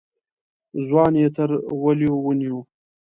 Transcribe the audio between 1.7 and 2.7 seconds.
وليو ونيو.